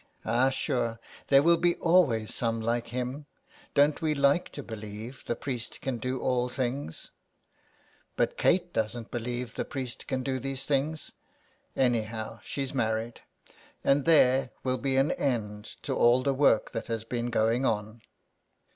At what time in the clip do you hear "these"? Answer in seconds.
10.39-10.65